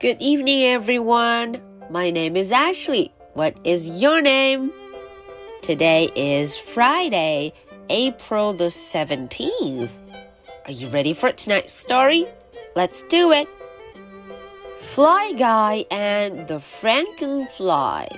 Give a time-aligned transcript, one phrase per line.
[0.00, 1.60] Good evening, everyone.
[1.90, 3.12] My name is Ashley.
[3.34, 4.72] What is your name?
[5.62, 7.52] Today is Friday,
[7.88, 9.98] April the 17th.
[10.66, 12.26] Are you ready for tonight's story?
[12.74, 13.48] Let's do it.
[14.80, 18.08] Fly Guy and the Frankenfly.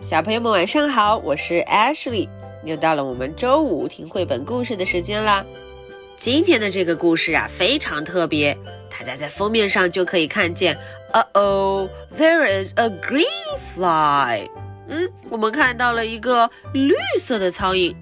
[0.00, 2.28] 小朋友们晚上好，我是 Ashley，
[2.63, 5.45] 又到了我们周五听绘本故事的时间啦。
[6.17, 8.57] 今天的这个故事啊非常特别，
[8.89, 10.77] 大家在封面上就可以看见
[11.11, 13.25] ，Uh oh, there is a green
[13.57, 14.47] fly。
[14.87, 17.95] 嗯，我们看到了一个绿色的苍蝇，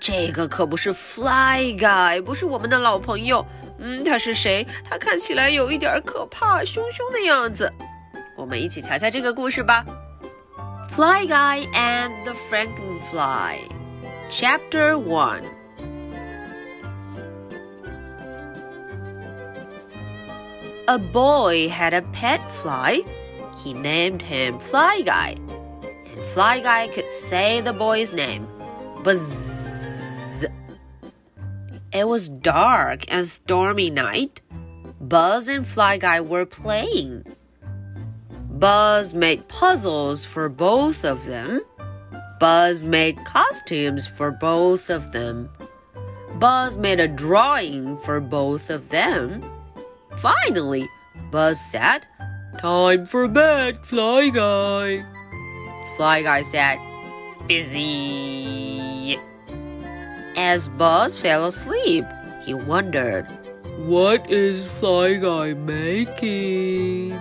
[0.00, 3.44] 这个可不是 Fly Guy，不是我们的老朋友。
[3.78, 4.66] 嗯，他是谁？
[4.88, 7.72] 他看起来有一点可怕，凶凶的样子。
[8.36, 9.84] 我们一起瞧瞧这个故事吧。
[10.88, 13.58] Fly Guy and the Frankenfly,
[14.30, 15.42] Chapter 1.
[20.86, 23.00] A boy had a pet fly.
[23.64, 25.36] He named him Fly Guy.
[26.12, 28.46] And Fly Guy could say the boy's name.
[29.02, 30.44] Buzz.
[31.90, 34.42] It was dark and stormy night.
[35.00, 37.24] Buzz and Fly Guy were playing.
[38.50, 41.62] Buzz made puzzles for both of them.
[42.38, 45.48] Buzz made costumes for both of them.
[46.38, 49.42] Buzz made a drawing for both of them.
[50.18, 50.88] Finally,
[51.32, 52.06] Buzz said,
[52.58, 55.04] Time for bed, Fly Guy.
[55.96, 56.78] Fly Guy said,
[57.48, 59.18] Busy.
[60.36, 62.04] As Buzz fell asleep,
[62.44, 63.26] he wondered,
[63.78, 67.18] What is Fly Guy making?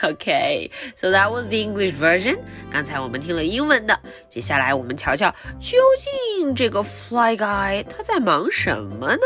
[0.03, 2.37] Okay, so that was the English version.
[2.69, 3.97] 刚才我们听了英文的，
[4.29, 9.21] 接下来我们瞧瞧究竟这个 Fly Guy 他在忙什么呢？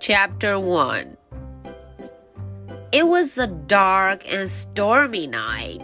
[0.00, 1.08] Chapter One.
[2.92, 5.82] It was a dark and stormy night.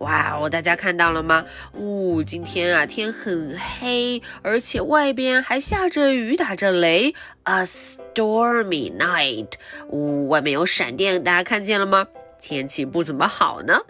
[0.00, 1.44] 哇哦，大家看到了吗？
[1.74, 7.14] 呜、哦，今天啊天很黑，而且外边还下着雨，打着雷。
[7.44, 9.48] A stormy night.
[9.88, 12.06] 呜、哦，外面有闪电，大家看见了吗？
[12.42, 13.80] 天气不怎么好呢。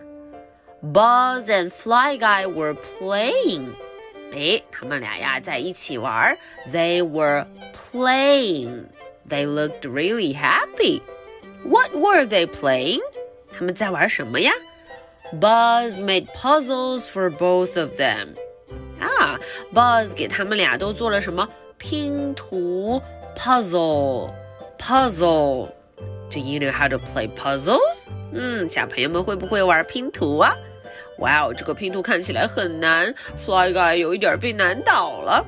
[0.82, 3.70] Buzz and Fly Guy were playing。
[4.32, 6.36] 哎，他们俩呀在一起玩。
[6.70, 8.84] They were playing.
[9.28, 11.02] They looked really happy.
[11.64, 13.00] What were they playing?
[13.50, 14.52] 他们在玩什么呀？
[15.32, 18.36] Buzz made puzzles for both of them.
[19.00, 19.38] 啊，
[19.74, 21.48] Buzz 给他们俩都做了什么？
[21.76, 23.02] 拼图
[23.36, 24.32] puzzle
[24.78, 27.91] puzzle。Do you know how to play puzzles?
[28.32, 30.54] 嗯，小朋友们会不会玩拼图啊？
[31.18, 35.44] 哇哦，这个拼图看起来很难，Fly Guy 有一点被难倒了。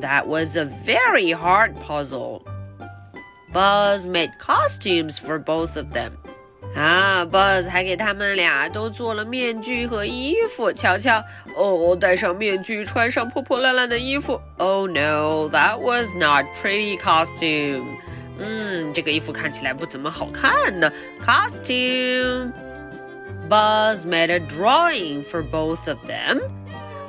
[0.00, 2.42] That was a very hard puzzle.
[3.52, 6.10] Buzz made costumes for both of them.
[6.74, 10.70] 啊，Buzz 还给他们俩都做了面具和衣服。
[10.70, 11.24] 瞧瞧，
[11.56, 14.38] 哦，戴上面具，穿上破破烂烂的衣服。
[14.58, 17.86] Oh no, that was not pretty costume.
[18.38, 20.92] 嗯，这个衣服看起来不怎么好看呢。
[21.24, 22.52] Costume.
[23.48, 26.40] Buzz made a drawing for both of them.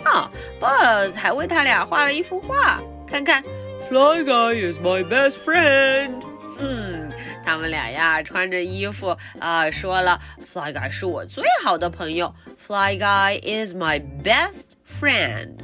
[0.03, 3.43] 啊，Buzz 还为他俩画了一幅画，看看。
[3.89, 6.21] Fly Guy is my best friend.
[6.59, 7.11] 嗯，
[7.45, 9.09] 他们俩呀穿着衣服
[9.39, 12.33] 啊、呃，说了，Fly Guy 是我最好的朋友。
[12.57, 15.57] Fly Guy is my best friend.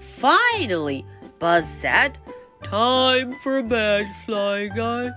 [0.00, 1.04] Finally,
[1.38, 2.12] Buzz said.
[2.69, 5.11] time for bed, fly Guy.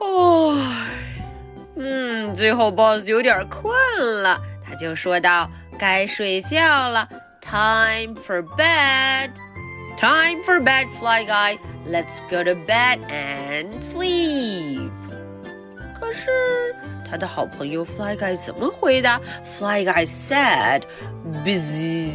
[0.00, 0.54] Oh.
[0.54, 0.58] guy。
[0.58, 0.58] 哦，
[1.76, 3.72] 嗯，最后 Buzz 有点困
[4.22, 5.48] 了，他就说道
[5.78, 7.08] ：“该睡觉了
[7.40, 9.30] ，time for bed。”
[9.98, 11.58] Time for bed, Fly Guy.
[11.84, 14.90] Let's go to bed and sleep.
[15.98, 16.30] 可是
[17.10, 19.20] 他的好朋友 Fly Guy 怎么回答
[19.58, 20.82] ？Fly Guy said,
[21.44, 22.08] "Busy."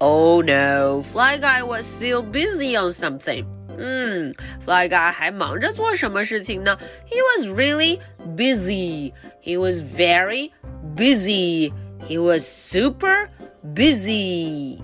[0.00, 3.46] Oh no, Fly Guy was still busy on something.
[3.78, 4.34] 嗯，
[4.64, 6.78] Fly Guy 还忙着做什么事情呢？
[7.10, 8.00] He was really
[8.36, 9.12] busy.
[9.42, 10.50] He was very
[10.96, 11.72] busy.
[12.08, 13.28] He was super
[13.62, 14.80] busy.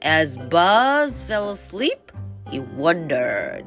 [0.00, 1.98] As Buzz fell asleep,
[2.50, 3.66] he wondered.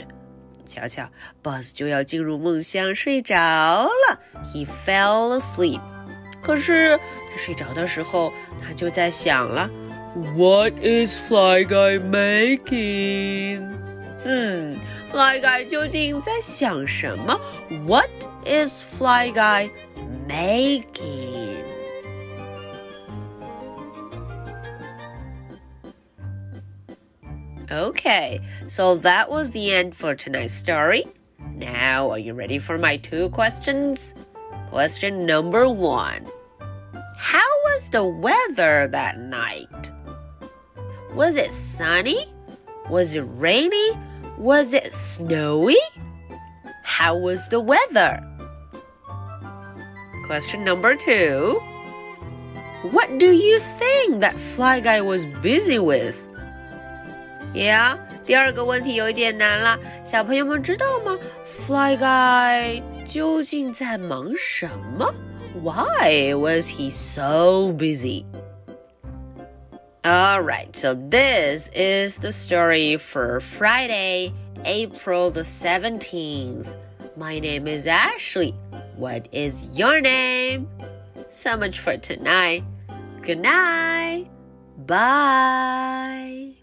[0.68, 1.10] 瞧瞧，
[1.44, 4.20] Buzz 就要进入梦乡睡着了。
[4.54, 5.82] He fell asleep.
[6.42, 9.70] 可是他睡着的时候，他就在想了。
[10.36, 13.68] What is Fly Guy making?
[14.26, 14.78] 嗯，
[15.12, 17.40] Fly Guy 究竟在想什么？
[17.88, 18.10] What
[18.46, 19.70] is Fly Guy
[20.28, 21.64] making?
[27.72, 31.06] Okay, so that was the end for tonight's story.
[31.56, 34.14] Now, are you ready for my two questions?
[34.70, 36.26] Question number one
[37.18, 39.92] How was the weather that night?
[41.16, 42.26] Was it sunny?
[42.90, 43.98] Was it rainy?
[44.38, 45.78] Was it snowy?
[46.84, 48.22] How was the weather?
[50.28, 51.60] Question number two
[52.92, 56.18] What do you think that fly guy was busy with?
[57.54, 61.18] Yeah，第二个问题有一点难了，小朋友们知道吗？
[61.44, 65.14] Fly Guy 究竟在忙什么？
[65.62, 68.24] Why was he so busy?
[70.07, 74.33] Alright, so this is the story for Friday,
[74.65, 76.73] April the 17th.
[77.17, 78.53] My name is Ashley.
[78.95, 80.69] What is your name?
[81.33, 82.63] So much for tonight.
[83.23, 84.29] Good night.
[84.79, 86.56] Bye.